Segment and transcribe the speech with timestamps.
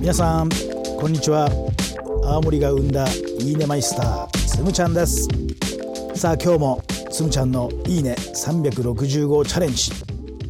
[0.00, 0.48] 皆さん
[0.98, 1.46] こんにちは。
[2.24, 3.06] 青森が生んだ
[3.38, 5.28] いいねマイスターつむちゃんです。
[6.14, 9.92] さあ今日もつむちゃんのいいね365チャレンジ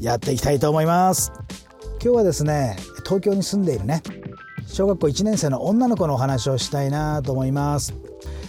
[0.00, 1.32] やっていきたいと思います。
[2.00, 4.04] 今日はですね東京に住んでいるね
[4.68, 7.92] 小学校1年生の女の子のお話をしたいなと思います。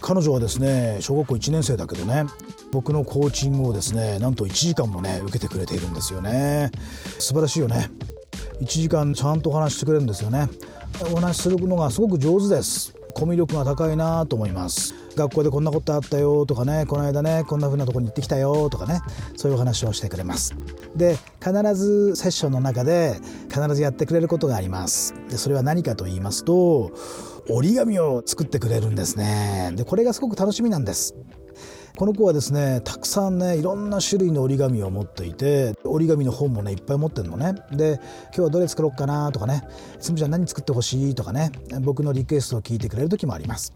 [0.02, 2.26] 彼女はですね小学校1年生だけどね
[2.72, 6.70] 僕のコーチングをですねなんと1時間もね受けてくれているんですよね。
[7.18, 7.90] 素晴らしいよね。
[8.62, 10.48] 1時間ちゃんと話してくれるんですよね。
[11.12, 12.94] お話しするのがすごく上手です。
[13.14, 14.96] コミュ力が高いなと思います。
[15.16, 19.02] 学校でこんなことあったよとかねこの間ねこんな風なとこに行ってきたよとかね
[19.36, 20.56] そういうお話をしてくれます。
[20.96, 25.14] で必ずセッションの中で必ずやってくれることがあります。
[25.30, 26.92] でそれは何かと言いますと
[27.50, 29.72] 折り紙を作ってくれるんですね。
[29.76, 31.16] でこれがすごく楽しみなんです。
[31.98, 37.54] この子はですねたくさんねいろんな種類の折り紙を持っていて折り紙の本もねいっぱい持ってるのね。
[37.72, 39.64] で今日はどれ作ろうかなとかね
[40.00, 41.52] つむちゃん何作ってほしいとかね
[41.82, 43.72] 僕のリクエストを聞いてくれる時もあります。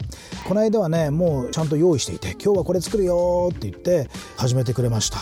[0.47, 5.19] この間はねもうちゃんと用意していて今日はこれ作るよって言って始めてくれました。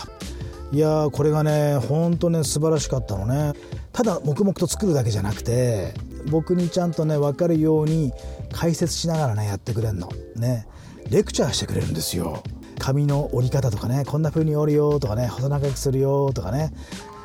[0.72, 3.52] いやーこれがねほんとね素晴らしかったのね。
[3.92, 5.94] ただ黙々と作るだけじゃなくて
[6.30, 8.12] 僕にちゃんとね分かるように
[8.50, 10.08] 解説しながらねやってくれるの。
[10.36, 10.66] ね。
[11.10, 12.42] レクチャーしてくれるんですよ。
[12.84, 16.70] 紙の折り方とかねこんな風に折るよとかね細長くするよとかね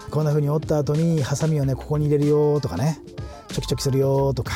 [0.09, 2.97] こんな風に折った後にハサミをねここに入れるよとかね
[3.49, 4.53] チョキチョキするよとか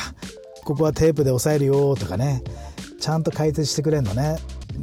[0.64, 2.42] ここはテープで押さえるよとかね
[2.98, 4.38] ちゃんと解説してくれるのね。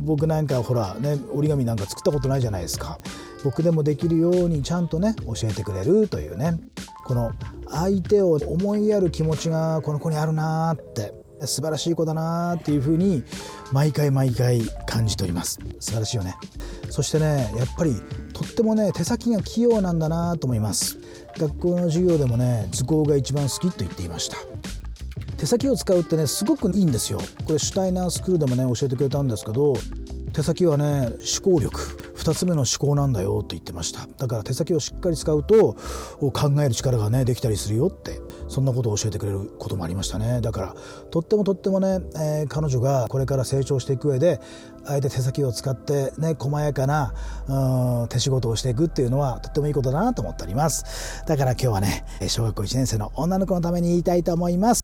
[0.05, 2.99] 僕なんかほらね折り紙なんか作ったことないじゃないですか。
[3.43, 6.59] 僕でもできるようにちゃんとね教えてくれるというね
[7.03, 7.31] この
[7.67, 11.13] 相手を思いやる気持ちがこの子にあるなって
[11.45, 13.23] 素晴らしい子だなっていうふうに
[13.71, 15.59] 毎回毎回感じております。
[15.79, 16.35] 素晴らしいよね。
[16.89, 17.95] そしてねやっぱり
[18.33, 20.97] とってもね手先が器用なんだなと思います。
[21.37, 24.37] 学校の授業でもね図工が一番好きと言っていました。
[25.37, 27.19] 手先を使うってねすごくいいんですよ。
[27.45, 29.73] これシュタイナースクールでもね教えてくれたんですけど
[30.33, 31.79] 手先はね思考力。
[32.21, 34.07] 2つ目の思考なんだよって言ってました。
[34.19, 35.75] だから手先をしっかり使うと
[36.19, 38.19] 考える力がねできたりするよって
[38.51, 40.41] そんなことを教えてくれることもありましたね。
[40.41, 40.75] だから
[41.09, 44.41] とってもとってもね、えー、彼女がこれから成長していく上で
[44.85, 47.13] あえて手先を使ってね細やかな
[47.47, 51.23] うん手仕事をしていくっていうのはとってもいいことだなと思っております。
[51.25, 54.81] だから今日はね小学校1年生の女の子のために言いたいと思います。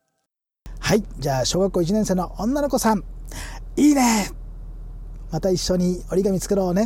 [0.79, 3.03] はいじゃあ小学校1年生の女の子さん。
[3.75, 4.31] いいね。
[5.29, 6.75] また一緒に折り紙作ろうね。